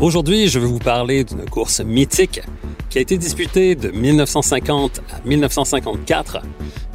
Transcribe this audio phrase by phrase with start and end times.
[0.00, 2.40] Aujourd'hui, je vais vous parler d'une course mythique
[2.88, 6.38] qui a été disputée de 1950 à 1954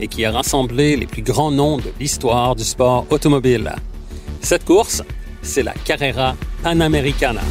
[0.00, 3.74] et qui a rassemblé les plus grands noms de l'histoire du sport automobile.
[4.40, 5.02] Cette course,
[5.42, 7.42] c'est la Carrera Panamericana.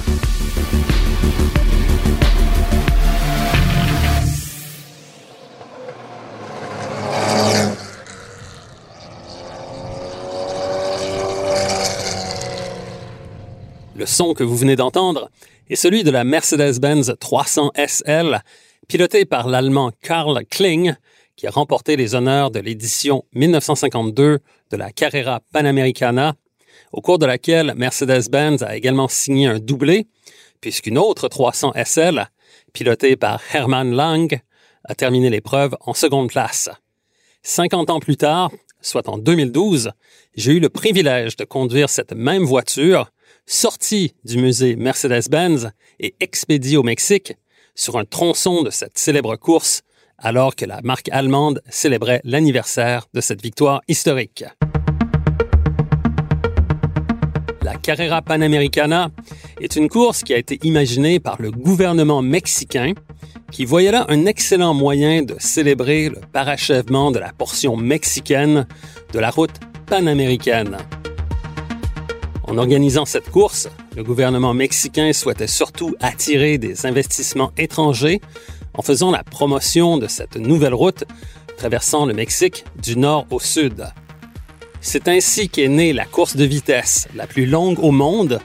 [13.95, 15.29] Le son que vous venez d'entendre
[15.69, 18.41] est celui de la Mercedes-Benz 300 SL,
[18.87, 20.95] pilotée par l'Allemand Karl Kling,
[21.35, 24.39] qui a remporté les honneurs de l'édition 1952
[24.71, 26.33] de la Carrera Panamericana,
[26.91, 30.07] au cours de laquelle Mercedes-Benz a également signé un doublé,
[30.59, 32.31] puisqu'une autre 300 SL,
[32.73, 34.41] pilotée par Hermann Lang,
[34.85, 36.67] a terminé l'épreuve en seconde place.
[37.43, 38.49] 50 ans plus tard,
[38.81, 39.91] soit en 2012,
[40.35, 43.11] j'ai eu le privilège de conduire cette même voiture
[43.45, 47.33] sorti du musée Mercedes-Benz et expédié au Mexique
[47.75, 49.81] sur un tronçon de cette célèbre course
[50.17, 54.45] alors que la marque allemande célébrait l'anniversaire de cette victoire historique.
[57.61, 59.09] La Carrera Panamericana
[59.59, 62.93] est une course qui a été imaginée par le gouvernement mexicain
[63.51, 68.67] qui voyait là un excellent moyen de célébrer le parachèvement de la portion mexicaine
[69.13, 70.77] de la route panaméricaine.
[72.53, 78.21] En organisant cette course, le gouvernement mexicain souhaitait surtout attirer des investissements étrangers
[78.75, 81.03] en faisant la promotion de cette nouvelle route
[81.57, 83.87] traversant le Mexique du nord au sud.
[84.81, 88.39] C'est ainsi qu'est née la course de vitesse la plus longue au monde,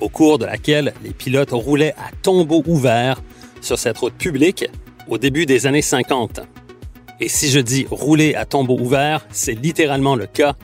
[0.00, 3.20] au cours de laquelle les pilotes roulaient à tombeau ouvert
[3.60, 4.64] sur cette route publique
[5.08, 6.40] au début des années 50.
[7.20, 10.56] Et si je dis rouler à tombeau ouvert, c'est littéralement le cas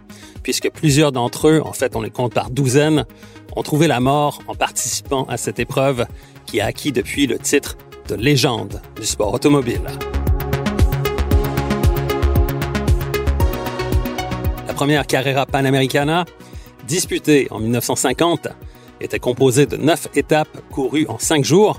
[0.49, 3.05] puisque plusieurs d'entre eux, en fait on les compte par douzaines,
[3.55, 6.07] ont trouvé la mort en participant à cette épreuve
[6.47, 7.77] qui a acquis depuis le titre
[8.09, 9.83] de légende du sport automobile.
[14.67, 16.25] La première Carrera Panamericana,
[16.87, 18.49] disputée en 1950,
[19.03, 21.79] était composée de neuf étapes courues en cinq jours,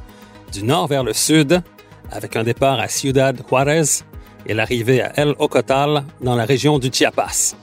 [0.52, 1.64] du nord vers le sud,
[2.12, 4.04] avec un départ à Ciudad Juárez
[4.46, 7.56] et l'arrivée à El Ocotal dans la région du Chiapas.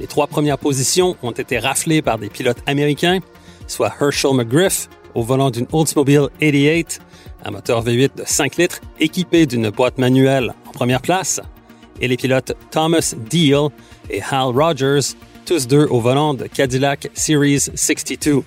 [0.00, 3.20] Les trois premières positions ont été raflées par des pilotes américains,
[3.66, 7.00] soit Herschel McGriff au volant d'une Oldsmobile 88,
[7.44, 11.40] un moteur V8 de 5 litres équipé d'une boîte manuelle en première place,
[12.00, 13.68] et les pilotes Thomas Deal
[14.10, 15.14] et Hal Rogers,
[15.46, 18.42] tous deux au volant de Cadillac Series 62.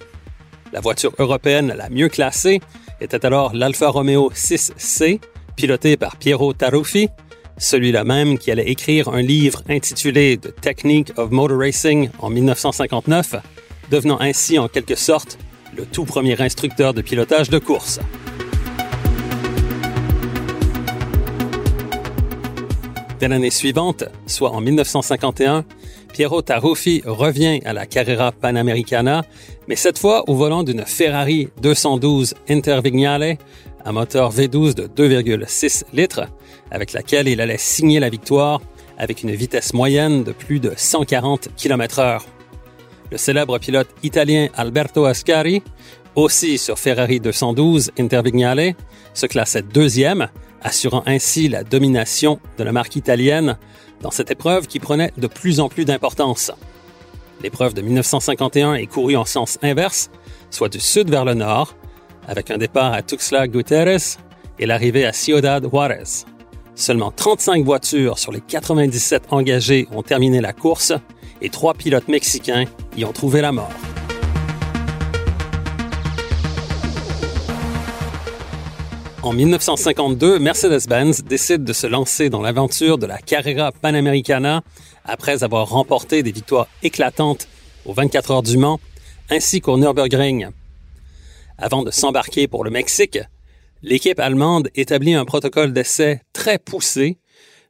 [0.74, 2.60] La voiture européenne la mieux classée
[3.00, 5.22] était alors l'Alfa Romeo 6C,
[5.56, 7.10] pilotée par Piero Taruffi,
[7.58, 13.36] celui-là même qui allait écrire un livre intitulé The Technique of Motor Racing en 1959,
[13.92, 15.38] devenant ainsi en quelque sorte
[15.76, 18.00] le tout premier instructeur de pilotage de course.
[23.20, 25.66] Dès l'année suivante, soit en 1951,
[26.14, 29.24] Piero Taruffi revient à la Carrera Panamericana,
[29.68, 33.38] mais cette fois au volant d'une Ferrari 212 Intervignale
[33.88, 36.28] un moteur V12 de 2,6 litres,
[36.72, 38.62] avec laquelle il allait signer la victoire
[38.98, 42.22] avec une vitesse moyenne de plus de 140 km/h.
[43.12, 45.64] Le célèbre pilote italien Alberto Ascari,
[46.16, 48.76] aussi sur Ferrari 212 Intervignale,
[49.14, 50.28] se classait deuxième,
[50.62, 53.58] assurant ainsi la domination de la marque italienne
[54.02, 56.52] dans cette épreuve qui prenait de plus en plus d'importance.
[57.42, 60.10] L'épreuve de 1951 est courue en sens inverse,
[60.50, 61.76] soit du sud vers le nord,
[62.28, 64.18] avec un départ à Tuxtla Gutiérrez
[64.60, 66.26] et l'arrivée à Ciudad Juárez.
[66.76, 70.94] Seulement 35 voitures sur les 97 engagées ont terminé la course
[71.42, 72.66] et trois pilotes mexicains
[72.96, 73.72] y ont trouvé la mort.
[79.24, 84.64] En 1952, Mercedes-Benz décide de se lancer dans l'aventure de la Carrera Panamericana
[85.04, 87.48] après avoir remporté des victoires éclatantes
[87.86, 88.80] aux 24 heures du Mans
[89.32, 90.50] ainsi qu'au Nürburgring.
[91.58, 93.18] Avant de s'embarquer pour le Mexique,
[93.82, 97.18] l'équipe allemande établit un protocole d'essai très poussé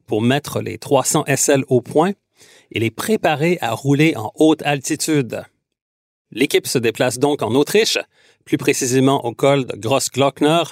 [0.06, 2.12] pour mettre les 300 SL au point
[2.72, 5.44] et les préparer à rouler en haute altitude.
[6.32, 7.98] L'équipe se déplace donc en Autriche,
[8.44, 10.64] plus précisément au col de Grossglockner,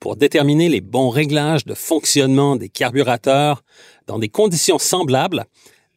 [0.00, 3.62] pour déterminer les bons réglages de fonctionnement des carburateurs
[4.06, 5.44] dans des conditions semblables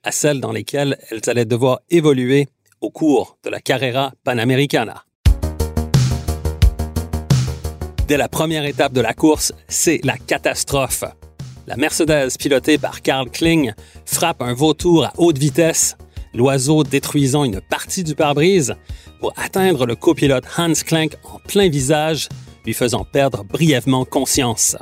[0.03, 2.50] à celles dans lesquelles elles allaient devoir évoluer
[2.81, 5.05] au cours de la Carrera Panamericana.
[8.07, 11.05] Dès la première étape de la course, c'est la catastrophe.
[11.65, 13.71] La Mercedes pilotée par Karl Kling
[14.05, 15.95] frappe un vautour à haute vitesse,
[16.33, 18.75] l'oiseau détruisant une partie du pare-brise
[19.21, 22.27] pour atteindre le copilote Hans Klenk en plein visage
[22.65, 24.77] lui faisant perdre brièvement conscience.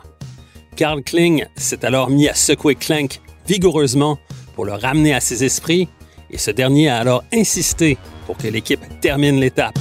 [0.75, 4.17] Karl Kling s'est alors mis à secouer Klenk vigoureusement
[4.55, 5.89] pour le ramener à ses esprits
[6.29, 9.79] et ce dernier a alors insisté pour que l'équipe termine l'étape.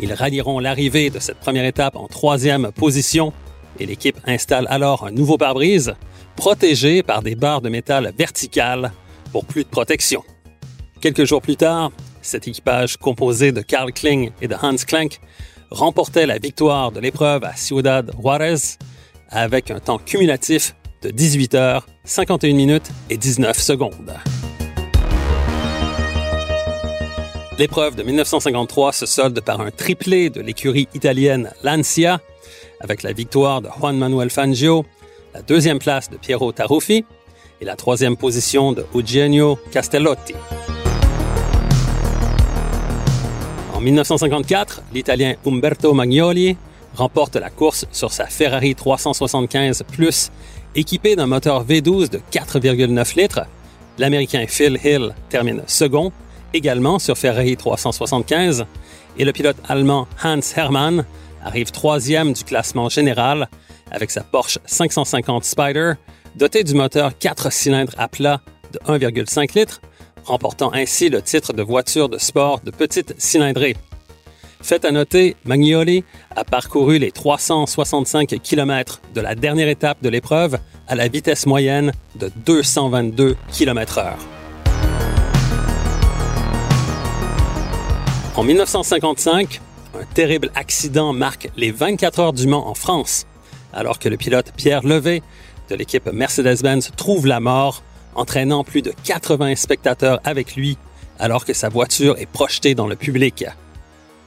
[0.00, 3.32] Ils rallieront l'arrivée de cette première étape en troisième position
[3.78, 5.94] et l'équipe installe alors un nouveau pare-brise
[6.36, 8.92] protégé par des barres de métal verticales
[9.32, 10.22] pour plus de protection.
[11.00, 11.90] Quelques jours plus tard,
[12.24, 15.20] cet équipage composé de Karl Kling et de Hans Klenk
[15.70, 18.78] remportait la victoire de l'épreuve à Ciudad Juarez
[19.28, 24.14] avec un temps cumulatif de 18 heures, 51 minutes et 19 secondes.
[27.58, 32.20] L'épreuve de 1953 se solde par un triplé de l'écurie italienne Lancia,
[32.80, 34.84] avec la victoire de Juan Manuel Fangio,
[35.34, 37.04] la deuxième place de Piero Taruffi
[37.60, 40.34] et la troisième position de Eugenio Castellotti.
[43.84, 46.56] 1954, l'Italien Umberto Magnoli
[46.94, 50.30] remporte la course sur sa Ferrari 375 Plus
[50.74, 53.42] équipée d'un moteur V12 de 4,9 litres.
[53.98, 56.12] L'Américain Phil Hill termine second,
[56.54, 58.64] également sur Ferrari 375,
[59.18, 61.04] et le pilote allemand Hans Hermann
[61.44, 63.48] arrive troisième du classement général
[63.90, 65.92] avec sa Porsche 550 Spider,
[66.36, 68.40] dotée du moteur 4 cylindres à plat
[68.72, 69.82] de 1,5 litres
[70.24, 73.76] remportant ainsi le titre de voiture de sport de petite cylindrée.
[74.60, 76.04] Fait à noter, Magnoli
[76.34, 81.92] a parcouru les 365 km de la dernière étape de l'épreuve à la vitesse moyenne
[82.16, 84.14] de 222 km/h.
[88.36, 89.60] En 1955,
[90.00, 93.26] un terrible accident marque les 24 heures du Mans en France,
[93.72, 95.22] alors que le pilote Pierre Levé
[95.68, 97.82] de l'équipe Mercedes-Benz trouve la mort
[98.14, 100.78] entraînant plus de 80 spectateurs avec lui
[101.18, 103.44] alors que sa voiture est projetée dans le public.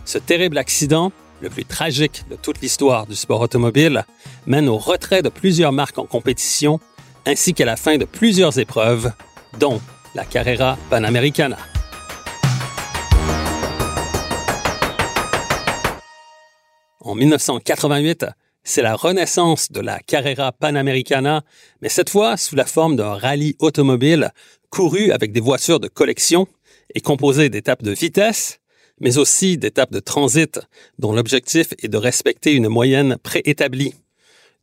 [0.06, 1.12] Ce terrible accident,
[1.42, 4.06] le plus tragique de toute l'histoire du sport automobile,
[4.46, 6.80] mène au retrait de plusieurs marques en compétition
[7.26, 9.12] ainsi qu'à la fin de plusieurs épreuves,
[9.60, 9.82] dont
[10.16, 11.58] la Carrera Panamericana.
[17.02, 18.26] En 1988,
[18.68, 21.44] c'est la renaissance de la Carrera Panamericana,
[21.82, 24.32] mais cette fois sous la forme d'un rallye automobile
[24.70, 26.48] couru avec des voitures de collection
[26.94, 28.60] et composé d'étapes de vitesse,
[29.00, 30.60] mais aussi d'étapes de transit
[31.00, 33.94] dont l'objectif est de respecter une moyenne préétablie.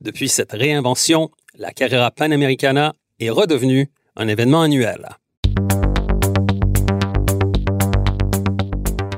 [0.03, 5.09] Depuis cette réinvention, la Carrera Panamericana est redevenue un événement annuel.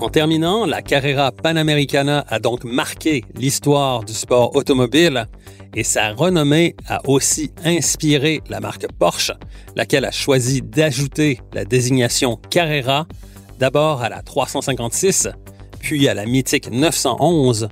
[0.07, 5.27] En terminant, la Carrera Panamericana a donc marqué l'histoire du sport automobile
[5.75, 9.33] et sa renommée a aussi inspiré la marque Porsche,
[9.75, 13.09] laquelle a choisi d'ajouter la désignation Carrera
[13.59, 15.27] d'abord à la 356,
[15.81, 17.67] puis à la mythique 911,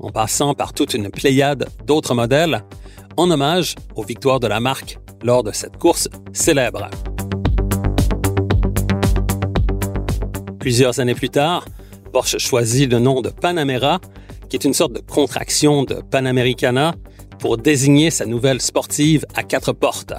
[0.00, 2.64] en passant par toute une pléiade d'autres modèles,
[3.16, 6.90] en hommage aux victoires de la marque lors de cette course célèbre.
[10.58, 11.64] Plusieurs années plus tard,
[12.12, 14.00] Porsche choisit le nom de Panamera,
[14.48, 16.94] qui est une sorte de contraction de Panamericana,
[17.38, 20.14] pour désigner sa nouvelle sportive à quatre portes.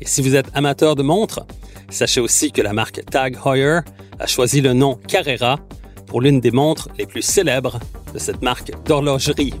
[0.00, 1.46] Et si vous êtes amateur de montres,
[1.90, 3.80] sachez aussi que la marque Tag Heuer
[4.18, 5.58] a choisi le nom Carrera
[6.06, 7.78] pour l'une des montres les plus célèbres
[8.14, 9.54] de cette marque d'horlogerie.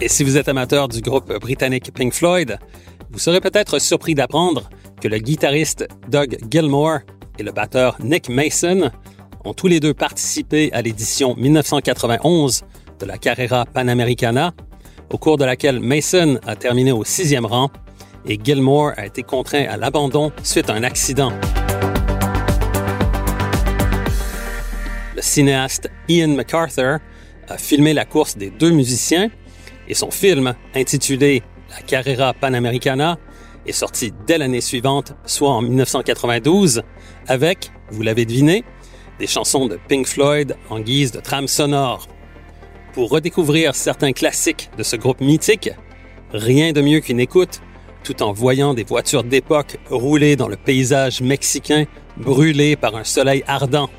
[0.00, 2.58] Et si vous êtes amateur du groupe britannique Pink Floyd,
[3.16, 4.68] vous serez peut-être surpris d'apprendre
[5.00, 6.98] que le guitariste Doug Gilmore
[7.38, 8.90] et le batteur Nick Mason
[9.42, 12.64] ont tous les deux participé à l'édition 1991
[12.98, 14.52] de la Carrera Panamericana,
[15.10, 17.70] au cours de laquelle Mason a terminé au sixième rang
[18.26, 21.32] et Gilmore a été contraint à l'abandon suite à un accident.
[25.14, 26.98] Le cinéaste Ian MacArthur
[27.48, 29.30] a filmé la course des deux musiciens
[29.88, 33.18] et son film, intitulé La Carrera Panamericana,
[33.66, 36.82] est sorti dès l'année suivante, soit en 1992,
[37.26, 38.64] avec, vous l'avez deviné,
[39.18, 42.06] des chansons de Pink Floyd en guise de trame sonore.
[42.92, 45.70] Pour redécouvrir certains classiques de ce groupe mythique,
[46.32, 47.60] rien de mieux qu'une écoute
[48.06, 53.42] tout en voyant des voitures d'époque rouler dans le paysage mexicain brûlé par un soleil
[53.48, 53.90] ardent.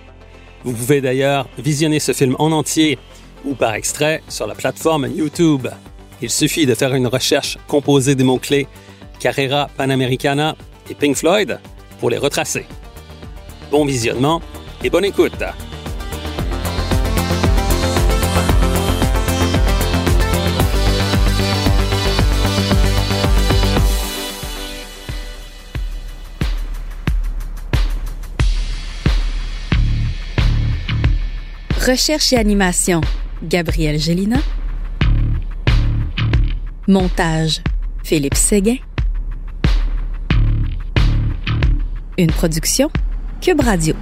[0.64, 2.98] Vous pouvez d'ailleurs visionner ce film en entier
[3.44, 5.68] ou par extrait sur la plateforme YouTube.
[6.22, 8.68] Il suffit de faire une recherche composée des mots-clés
[9.20, 10.56] Carrera Panamericana
[10.90, 11.60] et Pink Floyd
[12.00, 12.66] pour les retracer.
[13.72, 14.42] Bon visionnement
[14.84, 15.44] et bonne écoute.
[31.86, 33.00] Recherche et animation,
[33.44, 34.40] Gabriel Gélina.
[36.88, 37.62] Montage,
[38.02, 38.78] Philippe Séguin.
[42.18, 42.90] Une production,
[43.42, 43.94] Cube Radio.